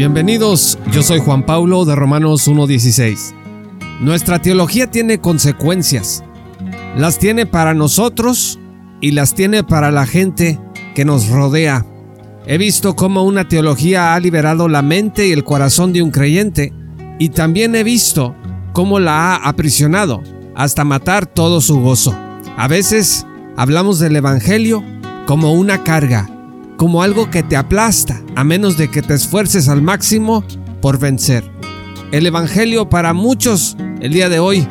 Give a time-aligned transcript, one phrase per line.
[0.00, 3.34] Bienvenidos, yo soy Juan Pablo de Romanos 1.16.
[4.00, 6.24] Nuestra teología tiene consecuencias.
[6.96, 8.58] Las tiene para nosotros
[9.02, 10.58] y las tiene para la gente
[10.94, 11.84] que nos rodea.
[12.46, 16.72] He visto cómo una teología ha liberado la mente y el corazón de un creyente
[17.18, 18.34] y también he visto
[18.72, 20.22] cómo la ha aprisionado
[20.54, 22.16] hasta matar todo su gozo.
[22.56, 24.82] A veces hablamos del Evangelio
[25.26, 26.26] como una carga,
[26.80, 30.42] como algo que te aplasta, a menos de que te esfuerces al máximo
[30.80, 31.44] por vencer.
[32.10, 34.66] El Evangelio para muchos el día de hoy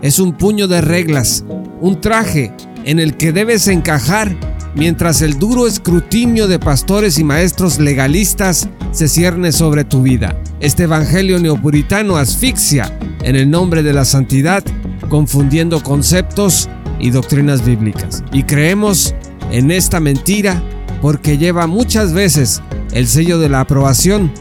[0.00, 1.44] es un puño de reglas,
[1.80, 4.36] un traje en el que debes encajar
[4.76, 10.40] mientras el duro escrutinio de pastores y maestros legalistas se cierne sobre tu vida.
[10.60, 14.62] Este Evangelio neopuritano asfixia en el nombre de la santidad,
[15.08, 16.68] confundiendo conceptos
[17.00, 18.22] y doctrinas bíblicas.
[18.30, 19.12] Y creemos
[19.50, 20.62] en esta mentira
[21.00, 24.32] porque lleva muchas veces el sello de la aprobación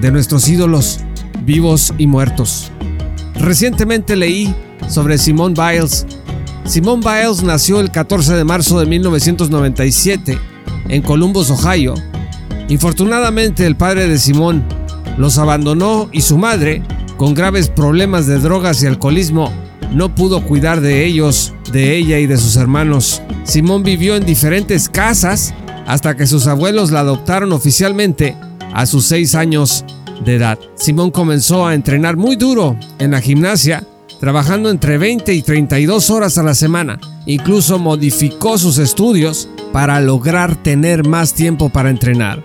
[0.00, 1.00] de nuestros ídolos
[1.44, 2.70] vivos y muertos.
[3.34, 4.54] Recientemente leí
[4.88, 6.06] sobre Simone Biles.
[6.64, 10.38] Simone Biles nació el 14 de marzo de 1997
[10.88, 11.94] en Columbus, Ohio.
[12.68, 14.62] Infortunadamente el padre de Simone
[15.18, 16.82] los abandonó y su madre,
[17.16, 19.52] con graves problemas de drogas y alcoholismo,
[19.92, 23.22] no pudo cuidar de ellos, de ella y de sus hermanos.
[23.44, 25.54] Simón vivió en diferentes casas
[25.86, 28.36] hasta que sus abuelos la adoptaron oficialmente
[28.72, 29.84] a sus 6 años
[30.24, 30.58] de edad.
[30.76, 33.84] Simón comenzó a entrenar muy duro en la gimnasia,
[34.20, 36.98] trabajando entre 20 y 32 horas a la semana.
[37.26, 42.42] Incluso modificó sus estudios para lograr tener más tiempo para entrenar.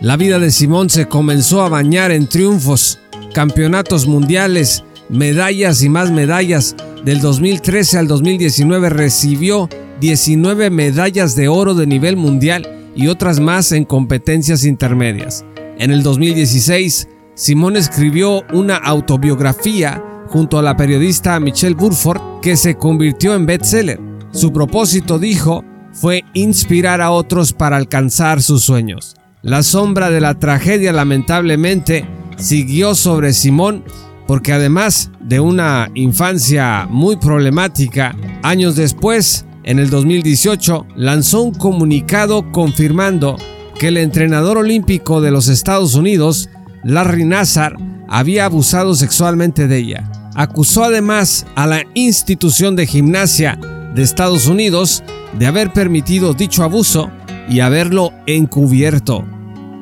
[0.00, 3.00] La vida de Simón se comenzó a bañar en triunfos,
[3.34, 6.74] campeonatos mundiales, medallas y más medallas.
[7.04, 9.68] Del 2013 al 2019 recibió
[10.00, 15.44] 19 medallas de oro de nivel mundial y otras más en competencias intermedias.
[15.78, 22.76] En el 2016, Simón escribió una autobiografía junto a la periodista Michelle Burford que se
[22.76, 24.00] convirtió en bestseller.
[24.32, 29.16] Su propósito, dijo, fue inspirar a otros para alcanzar sus sueños.
[29.42, 32.06] La sombra de la tragedia lamentablemente
[32.36, 33.84] siguió sobre Simón
[34.26, 42.50] porque además de una infancia muy problemática, años después en el 2018 lanzó un comunicado
[42.50, 43.36] confirmando
[43.78, 46.50] que el entrenador olímpico de los Estados Unidos,
[46.82, 47.76] Larry Nassar,
[48.08, 50.10] había abusado sexualmente de ella.
[50.34, 53.60] Acusó además a la institución de gimnasia
[53.94, 55.04] de Estados Unidos
[55.38, 57.08] de haber permitido dicho abuso
[57.48, 59.24] y haberlo encubierto.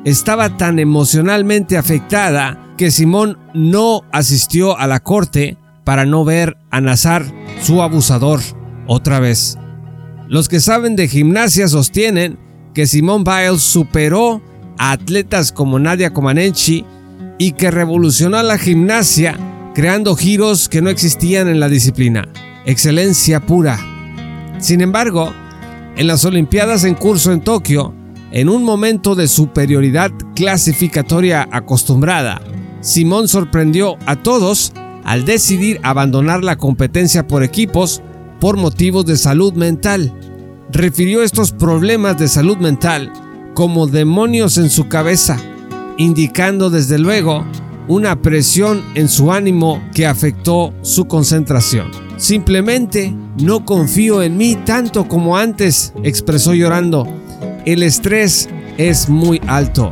[0.05, 6.79] Estaba tan emocionalmente afectada que Simón no asistió a la corte para no ver a
[6.79, 7.25] Nassar,
[7.63, 8.39] su abusador,
[8.85, 9.57] otra vez.
[10.29, 12.37] Los que saben de gimnasia sostienen
[12.75, 14.43] que Simone Biles superó
[14.77, 16.85] a atletas como Nadia Comaneci
[17.39, 19.39] y que revolucionó la gimnasia
[19.73, 22.29] creando giros que no existían en la disciplina.
[22.67, 23.79] Excelencia pura.
[24.59, 25.33] Sin embargo,
[25.97, 27.95] en las Olimpiadas en curso en Tokio,
[28.31, 32.39] en un momento de superioridad clasificatoria acostumbrada,
[32.81, 34.73] Simón sorprendió a todos
[35.05, 38.03] al decidir abandonar la competencia por equipos
[38.39, 40.13] por motivos de salud mental.
[40.71, 43.11] Refirió estos problemas de salud mental
[43.53, 45.37] como demonios en su cabeza,
[45.97, 47.45] indicando desde luego
[47.87, 51.89] una presión en su ánimo que afectó su concentración.
[52.17, 57.07] Simplemente no confío en mí tanto como antes, expresó llorando.
[57.65, 59.91] El estrés es muy alto.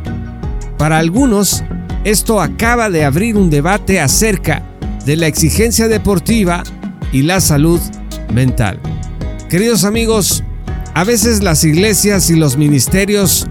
[0.78, 1.64] Para algunos,
[2.04, 4.62] esto acaba de abrir un debate acerca
[5.04, 6.62] de la exigencia deportiva
[7.12, 7.80] y la salud
[8.32, 8.78] mental.
[9.48, 10.44] Queridos amigos,
[10.94, 13.46] a veces las iglesias y los ministerios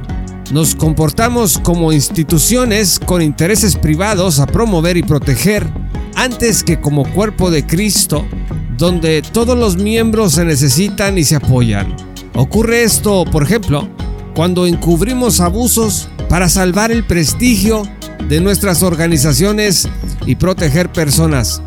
[0.51, 5.67] nos comportamos como instituciones con intereses privados a promover y proteger
[6.15, 8.25] antes que como cuerpo de Cristo,
[8.77, 11.95] donde todos los miembros se necesitan y se apoyan.
[12.35, 13.89] Ocurre esto, por ejemplo,
[14.35, 17.83] cuando encubrimos abusos para salvar el prestigio
[18.29, 19.87] de nuestras organizaciones
[20.25, 21.61] y proteger personas.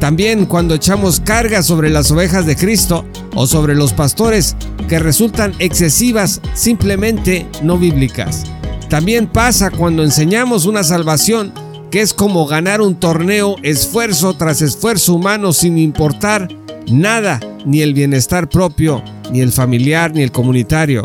[0.00, 3.04] También cuando echamos carga sobre las ovejas de Cristo
[3.34, 4.56] o sobre los pastores
[4.88, 8.44] que resultan excesivas, simplemente no bíblicas.
[8.88, 11.52] También pasa cuando enseñamos una salvación
[11.90, 16.48] que es como ganar un torneo esfuerzo tras esfuerzo humano sin importar
[16.90, 19.02] nada, ni el bienestar propio,
[19.32, 21.04] ni el familiar, ni el comunitario.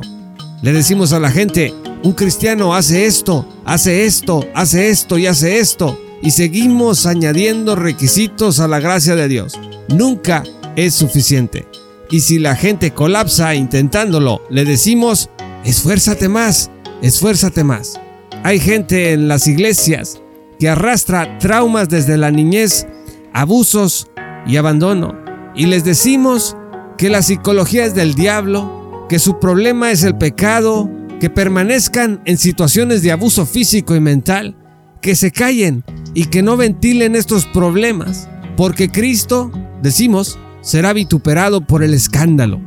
[0.62, 1.74] Le decimos a la gente,
[2.04, 8.62] un cristiano hace esto, hace esto, hace esto y hace esto y seguimos añadiendo requisitos
[8.62, 9.60] a la gracia de Dios.
[9.90, 10.44] Nunca
[10.78, 11.68] es suficiente.
[12.10, 15.30] Y si la gente colapsa intentándolo, le decimos,
[15.66, 16.72] esfuérzate más,
[17.02, 18.00] esfuérzate más.
[18.44, 20.22] Hay gente en las iglesias
[20.60, 22.88] que arrastra traumas desde la niñez,
[23.34, 24.08] abusos
[24.48, 25.20] y abandono.
[25.56, 26.56] Y les decimos
[26.98, 32.38] que la psicología es del diablo, que su problema es el pecado, que permanezcan en
[32.38, 34.56] situaciones de abuso físico y mental,
[35.02, 35.84] que se callen
[36.14, 39.52] y que no ventilen estos problemas, porque Cristo,
[39.82, 42.62] decimos, será vituperado por el escándalo.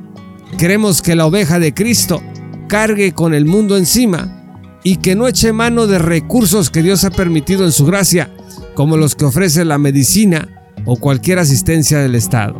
[0.59, 2.23] Queremos que la oveja de Cristo
[2.69, 4.33] cargue con el mundo encima
[4.83, 8.31] y que no eche mano de recursos que Dios ha permitido en su gracia,
[8.75, 10.49] como los que ofrece la medicina
[10.85, 12.55] o cualquier asistencia del Estado.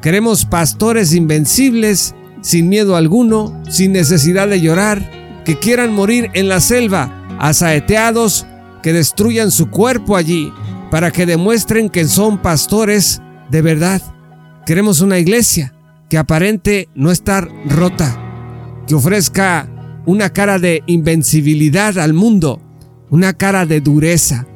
[0.00, 6.60] Queremos pastores invencibles, sin miedo alguno, sin necesidad de llorar, que quieran morir en la
[6.60, 8.46] selva, asaeteados,
[8.82, 10.52] que destruyan su cuerpo allí,
[10.90, 14.02] para que demuestren que son pastores de verdad.
[14.66, 15.74] Queremos una iglesia
[16.08, 19.68] que aparente no estar rota, que ofrezca
[20.04, 22.60] una cara de invencibilidad al mundo,
[23.08, 24.46] una cara de dureza,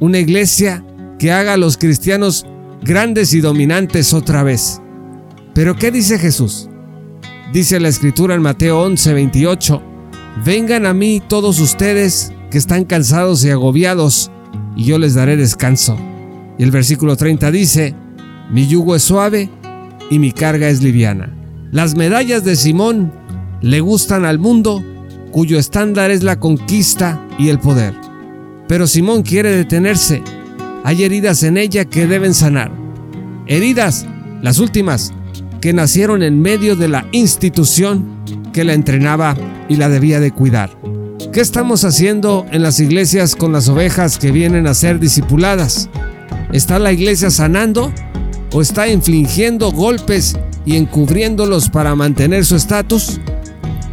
[0.00, 0.84] una iglesia
[1.18, 2.46] que haga a los cristianos
[2.82, 4.80] grandes y dominantes otra vez.
[5.54, 6.68] Pero ¿qué dice Jesús?
[7.52, 9.82] Dice la escritura en Mateo 11, 28,
[10.44, 14.30] vengan a mí todos ustedes que están cansados y agobiados,
[14.76, 15.98] y yo les daré descanso.
[16.56, 17.94] Y el versículo 30 dice,
[18.50, 19.50] mi yugo es suave
[20.10, 21.36] y mi carga es liviana.
[21.70, 23.12] Las medallas de Simón
[23.60, 24.82] le gustan al mundo
[25.32, 27.92] cuyo estándar es la conquista y el poder.
[28.68, 30.22] Pero Simón quiere detenerse.
[30.82, 32.72] Hay heridas en ella que deben sanar.
[33.46, 34.06] Heridas,
[34.40, 35.12] las últimas,
[35.60, 38.16] que nacieron en medio de la institución
[38.54, 39.36] que la entrenaba
[39.68, 40.70] y la debía de cuidar.
[41.36, 45.90] ¿Qué estamos haciendo en las iglesias con las ovejas que vienen a ser discipuladas?
[46.50, 47.92] ¿Está la iglesia sanando
[48.54, 53.20] o está infligiendo golpes y encubriéndolos para mantener su estatus?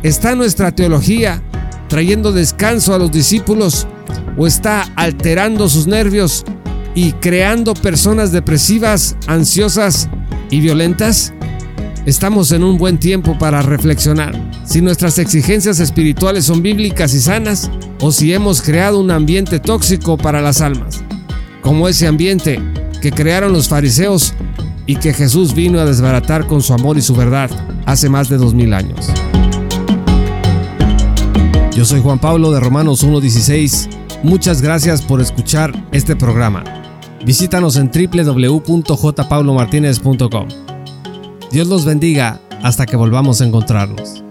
[0.03, 1.43] ¿Está nuestra teología
[1.89, 3.87] trayendo descanso a los discípulos
[4.37, 6.45] o está alterando sus nervios
[6.95, 10.07] y creando personas depresivas, ansiosas
[10.49, 11.33] y violentas?
[12.05, 14.33] Estamos en un buen tiempo para reflexionar
[14.65, 17.69] si nuestras exigencias espirituales son bíblicas y sanas
[18.01, 21.04] o si hemos creado un ambiente tóxico para las almas,
[21.62, 22.62] como ese ambiente
[23.01, 24.33] que crearon los fariseos
[24.86, 27.50] y que Jesús vino a desbaratar con su amor y su verdad
[27.86, 29.07] hace más de dos mil años.
[31.75, 33.89] Yo soy Juan Pablo de Romanos 1.16.
[34.24, 36.63] Muchas gracias por escuchar este programa.
[37.25, 40.48] Visítanos en www.jpaulomartinez.com.
[41.51, 44.22] Dios los bendiga hasta que volvamos a encontrarnos.